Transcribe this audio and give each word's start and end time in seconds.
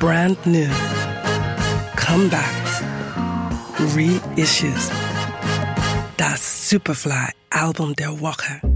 brand 0.00 0.38
new, 0.46 0.70
comebacks, 1.94 2.82
reissues. 3.94 4.90
Das 6.16 6.70
Superfly 6.70 7.32
Album 7.50 7.94
der 7.94 8.18
Woche. 8.18 8.69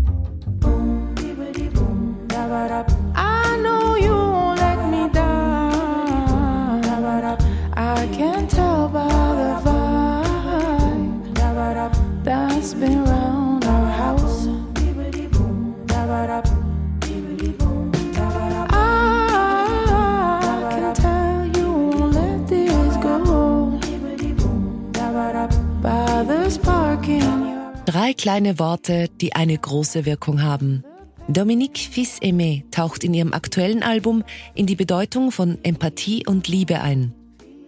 Drei 27.87 28.15
kleine 28.15 28.59
Worte, 28.59 29.09
die 29.21 29.35
eine 29.35 29.59
große 29.59 30.07
Wirkung 30.07 30.43
haben. 30.43 30.85
Dominique 31.29 31.79
Fils-Aimé 31.79 32.63
taucht 32.71 33.05
in 33.05 33.13
ihrem 33.13 33.35
aktuellen 33.35 33.83
Album 33.83 34.25
in 34.55 34.67
die 34.67 34.75
Bedeutung 34.75 35.31
von 35.31 35.59
Empathie 35.63 36.25
und 36.27 36.49
Liebe 36.49 36.81
ein. 36.81 37.13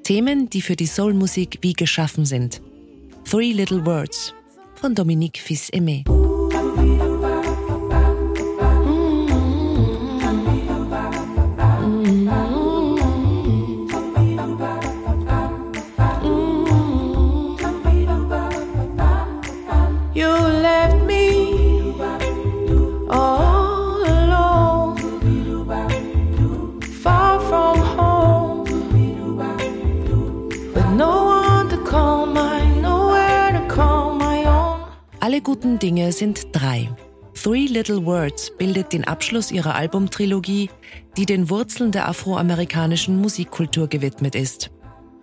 Themen, 0.05 0.49
die 0.49 0.63
für 0.63 0.77
die 0.77 0.87
Soulmusik 0.87 1.59
wie 1.61 1.75
geschaffen 1.75 2.25
sind. 2.25 2.63
Three 3.29 3.53
Little 3.53 3.85
Words 3.85 4.33
von 4.75 4.95
Dominique 4.95 5.39
Fils-Aimé. 5.39 6.26
Alle 35.27 35.41
guten 35.41 35.81
Dinge 35.81 36.13
sind 36.13 36.47
drei. 36.53 36.89
Three 37.35 37.67
Little 37.67 38.07
Words 38.07 38.53
bildet 38.59 38.93
den 38.93 39.03
Abschluss 39.03 39.51
ihrer 39.51 39.75
Albumtrilogie, 39.75 40.71
die 41.17 41.27
den 41.27 41.51
Wurzeln 41.51 41.91
der 41.91 42.09
afroamerikanischen 42.09 43.21
Musikkultur 43.21 43.89
gewidmet 43.89 44.37
ist. 44.37 44.71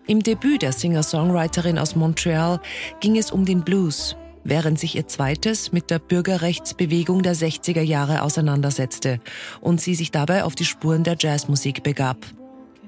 Im 0.06 0.22
Debüt 0.22 0.62
der 0.62 0.74
Singer-Songwriterin 0.74 1.80
aus 1.80 1.96
Montreal 1.96 2.60
ging 3.00 3.16
es 3.16 3.32
um 3.32 3.46
den 3.46 3.64
Blues, 3.64 4.18
während 4.44 4.78
sich 4.78 4.98
ihr 4.98 5.08
zweites 5.08 5.72
mit 5.72 5.90
der 5.90 6.00
Bürgerrechtsbewegung 6.00 7.24
der 7.24 7.38
60er 7.38 7.82
Jahre 7.82 8.24
auseinandersetzte 8.24 9.22
und 9.62 9.80
sie 9.80 9.96
sich 9.96 10.12
dabei 10.12 10.44
auf 10.44 10.56
die 10.56 10.66
Spuren 10.66 11.06
der 11.06 11.16
Jazzmusik 11.18 11.82
begab. 11.82 12.18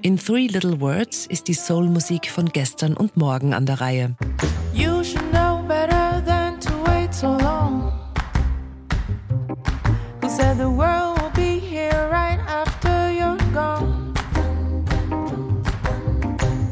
In 0.02 0.18
Three 0.18 0.48
Little 0.48 0.82
Words 0.82 1.24
ist 1.24 1.48
die 1.48 1.54
Soulmusik 1.54 2.30
von 2.30 2.50
gestern 2.50 2.94
und 2.94 3.16
morgen 3.16 3.54
an 3.54 3.64
der 3.64 3.80
Reihe. 3.80 4.16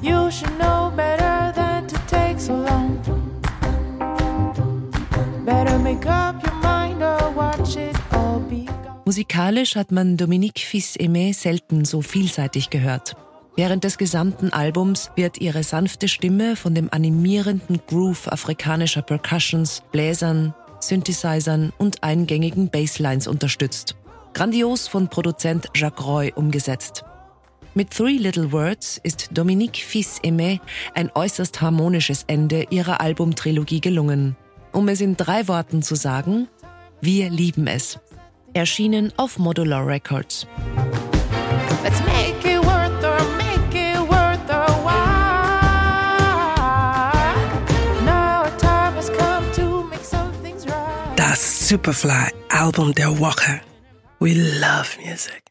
You 0.05 0.31
should 0.31 0.59
know 0.59 0.93
better 0.95 1.51
than 1.55 1.89
to 1.89 1.97
take 2.07 2.39
so 2.39 2.53
long. 2.53 2.99
Better 5.47 5.79
make 5.79 6.05
up 6.05 6.43
your 6.45 6.55
mind 6.63 7.03
or 7.03 7.33
watch 7.35 7.77
it 7.77 7.97
all 8.13 8.39
be 8.41 8.67
gone. 8.67 9.01
Musikalisch 9.07 9.77
hat 9.77 9.91
man 9.91 10.19
Dominique 10.19 10.61
Fils-Aimé 10.61 11.33
selten 11.33 11.87
so 11.87 12.03
vielseitig 12.03 12.69
gehört. 12.69 13.17
Während 13.57 13.85
des 13.85 13.97
gesamten 13.97 14.53
Albums 14.53 15.11
wird 15.17 15.39
ihre 15.39 15.63
sanfte 15.63 16.09
Stimme 16.09 16.57
von 16.57 16.75
dem 16.75 16.91
animierenden 16.93 17.81
Groove 17.87 18.29
afrikanischer 18.31 19.01
Percussions, 19.01 19.83
Bläsern, 19.91 20.53
Synthesizern 20.81 21.73
und 21.79 22.03
eingängigen 22.03 22.69
Basslines 22.69 23.27
unterstützt. 23.27 23.97
Grandios 24.35 24.87
von 24.87 25.09
Produzent 25.09 25.71
Jacques 25.75 26.05
Roy 26.05 26.31
umgesetzt. 26.35 27.05
Mit 27.77 27.91
Three 27.91 28.19
Little 28.19 28.53
Words 28.53 29.01
ist 29.03 29.31
Dominique 29.33 29.79
Fils-Aimé 29.79 30.61
ein 30.95 31.11
äußerst 31.13 31.61
harmonisches 31.61 32.23
Ende 32.29 32.69
ihrer 32.71 33.01
Albumtrilogie 33.01 33.81
gelungen. 33.81 34.37
Um 34.71 34.87
es 34.87 35.01
in 35.01 35.17
drei 35.17 35.49
Worten 35.49 35.83
zu 35.83 35.97
sagen, 35.97 36.47
wir 37.01 37.31
lieben 37.31 37.67
es. 37.67 37.99
Erschienen 38.53 39.13
auf 39.17 39.41
Modular 39.41 39.85
Records. 39.85 40.47
Let's 41.83 42.01
make 42.05 42.49
it 42.49 42.65
worth 42.65 43.05
or 43.05 43.19
make 43.37 43.77
it 43.77 43.99
worth 44.09 44.49
our 44.49 44.71
while. 44.85 45.75
Now 48.05 48.45
our 48.45 48.57
time 48.57 48.95
has 48.95 49.11
come 49.11 49.51
to 49.57 49.83
make 49.91 50.05
some 50.05 50.31
things 50.45 50.65
right. 50.65 51.17
Das 51.17 51.69
Superfly 51.69 52.31
Album 52.51 52.95
der 52.95 53.19
Woche. 53.19 53.61
We 54.21 54.35
love 54.35 54.97
music. 55.05 55.43